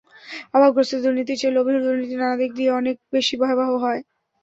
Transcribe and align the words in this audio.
অভাবগ্রস্তদের 0.53 1.03
দুর্নীতির 1.05 1.39
চেয়ে 1.39 1.55
লোভীর 1.55 1.77
দুর্নীতি 1.81 2.15
নানা 2.17 2.35
দিক 2.41 2.51
দিয়ে 2.57 2.71
অনেক 2.79 2.95
বেশি 3.13 3.33
ভয়াবহ 3.41 3.69
হয়। 3.83 4.01